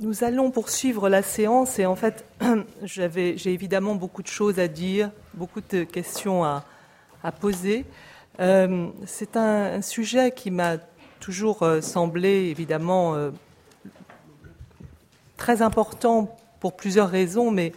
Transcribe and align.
nous 0.00 0.24
allons 0.24 0.50
poursuivre 0.50 1.08
la 1.08 1.22
séance 1.22 1.78
et 1.78 1.86
en 1.86 1.96
fait, 1.96 2.24
j'ai 2.82 3.52
évidemment 3.52 3.94
beaucoup 3.94 4.22
de 4.22 4.28
choses 4.28 4.58
à 4.58 4.68
dire, 4.68 5.10
beaucoup 5.34 5.60
de 5.60 5.84
questions 5.84 6.44
à, 6.44 6.64
poser. 7.40 7.84
Euh, 8.40 8.88
c'est 9.04 9.36
un, 9.36 9.82
sujet 9.82 10.30
qui 10.30 10.50
m'a 10.50 10.78
toujours 11.20 11.62
euh, 11.62 11.80
semblé 11.80 12.46
évidemment 12.46 13.14
euh, 13.14 13.30
très 15.36 15.60
important 15.60 16.36
pour 16.60 16.76
plusieurs 16.76 17.10
raisons, 17.10 17.50
mais 17.50 17.72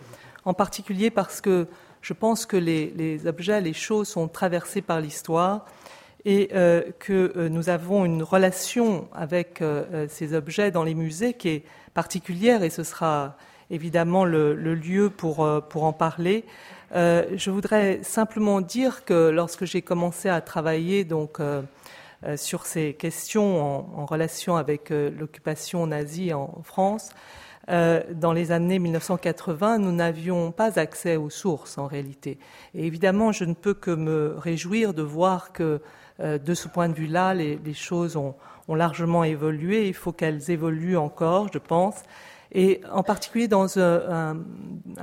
en 0.45 0.53
particulier 0.53 1.09
parce 1.09 1.41
que 1.41 1.67
je 2.01 2.13
pense 2.13 2.45
que 2.45 2.57
les, 2.57 2.93
les 2.95 3.27
objets, 3.27 3.59
les 3.61 3.73
choses 3.73 4.07
sont 4.07 4.27
traversés 4.27 4.81
par 4.81 5.01
l'histoire 5.01 5.65
et 6.25 6.49
euh, 6.53 6.83
que 6.99 7.33
euh, 7.35 7.49
nous 7.49 7.69
avons 7.69 8.05
une 8.05 8.23
relation 8.23 9.07
avec 9.13 9.61
euh, 9.61 10.07
ces 10.09 10.33
objets 10.33 10.71
dans 10.71 10.83
les 10.83 10.93
musées 10.93 11.33
qui 11.33 11.49
est 11.49 11.63
particulière 11.93 12.63
et 12.63 12.69
ce 12.69 12.83
sera 12.83 13.35
évidemment 13.69 14.25
le, 14.25 14.53
lieu 14.53 15.09
pour, 15.09 15.47
pour 15.69 15.83
en 15.85 15.93
parler. 15.93 16.43
je 16.93 17.49
voudrais 17.49 18.03
simplement 18.03 18.59
dire 18.59 19.05
que 19.05 19.29
lorsque 19.29 19.63
j'ai 19.63 19.81
commencé 19.81 20.27
à 20.27 20.41
travailler 20.41 21.05
donc 21.05 21.39
sur 22.35 22.65
ces 22.65 22.93
questions 22.93 23.97
en, 23.97 24.05
relation 24.05 24.57
avec 24.57 24.89
l'occupation 24.89 25.87
nazie 25.87 26.33
en, 26.33 26.61
France, 26.63 27.11
dans 27.67 28.33
les 28.33 28.51
années 28.51 28.79
1980, 28.79 29.77
nous 29.77 29.91
n'avions 29.91 30.51
pas 30.51 30.79
accès 30.79 31.15
aux 31.15 31.29
sources 31.29 31.77
en 31.77 31.87
réalité. 31.87 32.37
Et 32.73 32.85
évidemment, 32.85 33.31
je 33.31 33.45
ne 33.45 33.53
peux 33.53 33.73
que 33.73 33.91
me 33.91 34.35
réjouir 34.37 34.93
de 34.93 35.03
voir 35.03 35.53
que 35.53 35.79
euh, 36.21 36.37
de 36.37 36.53
ce 36.53 36.67
point 36.67 36.89
de 36.89 36.93
vue-là, 36.93 37.33
les, 37.33 37.73
choses 37.73 38.15
ont, 38.15 38.35
largement 38.67 39.25
évolué. 39.25 39.87
Il 39.87 39.93
faut 39.93 40.13
qu'elles 40.13 40.49
évoluent 40.49 40.97
encore, 40.97 41.49
je 41.53 41.57
pense. 41.57 41.95
Et 42.53 42.81
en 42.89 43.03
particulier 43.03 43.49
dans 43.49 43.77
un, 43.79 44.37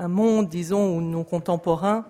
monde, 0.08 0.48
disons, 0.48 0.96
où 0.96 1.02
nos 1.02 1.24
contemporains 1.24 2.06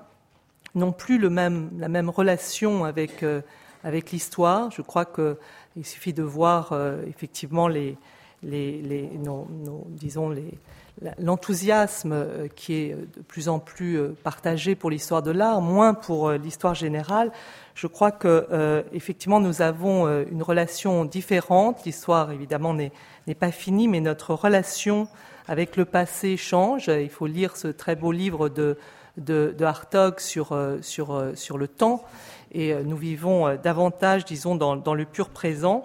n'ont 0.77 0.93
plus 0.93 1.19
la 1.19 1.29
même 1.29 2.11
relation 2.11 2.85
avec, 2.85 3.25
euh, 3.25 3.41
avec 3.83 4.13
l'histoire. 4.13 4.71
Je 4.71 4.83
crois 4.83 5.05
qu'il 5.05 5.85
suffit 5.85 6.13
de 6.13 6.23
voir 6.23 6.73
euh, 6.73 7.03
effectivement 7.09 7.67
les, 7.67 7.97
les, 8.43 9.11
disons 9.89 10.31
les, 10.31 10.55
l'enthousiasme 11.19 12.13
euh, 12.13 12.49
qui 12.55 12.75
est 12.75 12.95
de 12.95 13.23
plus 13.23 13.49
en 13.49 13.59
plus 13.59 13.97
euh, 13.97 14.17
partagé 14.23 14.75
pour 14.75 14.91
l'histoire 14.91 15.23
de 15.23 15.31
l'art, 15.31 15.61
moins 15.61 15.95
pour 15.95 16.29
euh, 16.29 16.39
l'histoire 16.39 16.75
générale. 16.75 17.31
Je 17.75 17.87
crois 17.87 18.11
que 18.11 18.83
effectivement 18.93 19.39
nous 19.39 19.63
avons 19.63 20.09
une 20.09 20.43
relation 20.43 21.05
différente. 21.05 21.85
L'histoire 21.87 22.33
évidemment 22.33 22.75
n'est 22.75 22.91
pas 23.39 23.53
finie, 23.53 23.87
mais 23.87 24.01
notre 24.01 24.35
relation 24.35 25.07
avec 25.47 25.77
le 25.77 25.85
passé 25.85 26.37
change. 26.37 26.89
Il 26.89 27.09
faut 27.09 27.29
lire 27.29 27.57
ce 27.57 27.69
très 27.69 27.95
beau 27.95 28.11
livre 28.11 28.49
de, 28.49 28.79
de, 29.17 29.55
de 29.57 29.65
Hartog 29.65 30.19
sur, 30.19 30.59
sur, 30.81 31.25
sur 31.37 31.57
le 31.57 31.69
temps, 31.69 32.03
et 32.51 32.75
nous 32.83 32.97
vivons 32.97 33.55
davantage, 33.63 34.25
disons, 34.25 34.57
dans, 34.57 34.75
dans 34.75 34.95
le 34.95 35.05
pur 35.05 35.29
présent. 35.29 35.85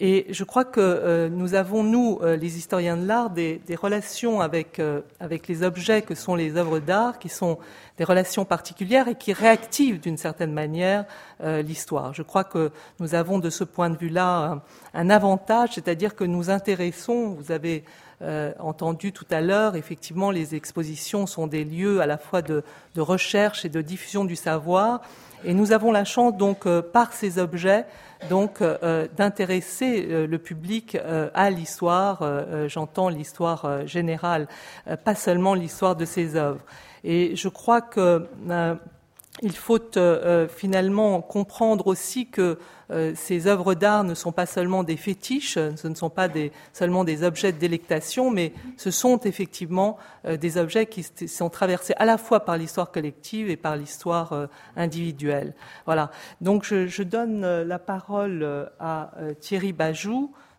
Et 0.00 0.26
je 0.30 0.44
crois 0.44 0.64
que 0.64 0.80
euh, 0.80 1.28
nous 1.28 1.54
avons, 1.54 1.82
nous, 1.82 2.20
euh, 2.22 2.36
les 2.36 2.56
historiens 2.56 2.96
de 2.96 3.04
l'art, 3.04 3.30
des, 3.30 3.60
relations 3.74 4.40
avec, 4.40 4.78
euh, 4.78 5.00
avec 5.18 5.48
les 5.48 5.64
objets 5.64 6.02
que 6.02 6.14
sont 6.14 6.36
les 6.36 6.56
œuvres 6.56 6.78
d'art, 6.78 7.18
qui 7.18 7.28
sont 7.28 7.58
des 7.96 8.04
relations 8.04 8.44
particulières 8.44 9.08
et 9.08 9.16
qui 9.16 9.32
réactivent 9.32 9.98
d'une 9.98 10.16
certaine 10.16 10.52
manière 10.52 11.04
l'histoire. 11.40 12.14
Je 12.14 12.22
crois 12.22 12.44
que 12.44 12.70
nous 13.00 13.16
avons 13.16 13.40
de 13.40 13.50
ce 13.50 13.64
point 13.64 13.90
de 13.90 13.96
vue-là 13.96 14.62
un, 14.94 15.10
avantage, 15.10 15.70
c'est-à-dire 15.74 16.14
que 16.14 16.22
nous 16.22 16.48
intéressons, 16.48 17.30
vous 17.30 17.50
avez 17.50 17.82
entendu 18.58 19.12
tout 19.12 19.26
à 19.30 19.40
l'heure, 19.40 19.76
effectivement, 19.76 20.30
les 20.30 20.54
expositions 20.54 21.26
sont 21.26 21.46
des 21.46 21.64
lieux 21.64 22.00
à 22.00 22.06
la 22.06 22.18
fois 22.18 22.42
de, 22.42 22.64
de 22.94 23.00
recherche 23.00 23.64
et 23.64 23.68
de 23.68 23.80
diffusion 23.80 24.24
du 24.24 24.36
savoir, 24.36 25.02
et 25.44 25.54
nous 25.54 25.72
avons 25.72 25.92
la 25.92 26.04
chance, 26.04 26.36
donc, 26.36 26.66
par 26.92 27.12
ces 27.12 27.38
objets, 27.38 27.86
donc 28.28 28.60
euh, 28.60 29.06
d'intéresser 29.16 30.06
euh, 30.10 30.26
le 30.26 30.38
public 30.38 30.96
euh, 30.96 31.30
à 31.34 31.50
l'histoire, 31.50 32.24
j'entends 32.66 33.08
l'histoire 33.08 33.86
générale, 33.86 34.48
pas 35.04 35.14
seulement 35.14 35.54
l'histoire 35.54 35.96
de 35.96 36.04
ses 36.04 36.36
œuvres. 36.36 36.60
Et 37.04 37.36
je 37.36 37.48
crois 37.48 37.80
que 37.80 38.26
il 39.42 39.56
faut 39.56 39.78
finalement 40.48 41.20
comprendre 41.22 41.86
aussi 41.86 42.28
que 42.28 42.58
euh, 42.90 43.12
ces 43.14 43.46
œuvres 43.46 43.74
d'art 43.74 44.04
ne 44.04 44.14
sont 44.14 44.32
pas 44.32 44.46
seulement 44.46 44.82
des 44.82 44.96
fétiches, 44.96 45.54
ce 45.54 45.88
ne 45.88 45.94
sont 45.94 46.10
pas 46.10 46.28
seulement 46.72 47.04
des 47.04 47.22
objets 47.22 47.52
de 47.52 47.58
délectation, 47.58 48.30
mais 48.30 48.52
ce 48.76 48.90
sont 48.90 49.20
effectivement 49.20 49.98
euh, 50.24 50.36
des 50.36 50.56
objets 50.56 50.86
qui 50.86 51.02
sont 51.02 51.50
traversés 51.50 51.94
à 51.98 52.06
la 52.06 52.16
fois 52.16 52.40
par 52.40 52.56
l'histoire 52.56 52.90
collective 52.90 53.50
et 53.50 53.56
par 53.56 53.76
l'histoire 53.76 54.32
euh, 54.32 54.46
individuelle. 54.76 55.54
Voilà. 55.84 56.10
Donc 56.40 56.64
je, 56.64 57.02
donne 57.02 57.62
la 57.62 57.78
parole 57.78 58.68
à 58.80 59.12
Thierry 59.40 59.72
Bajou. 59.72 60.32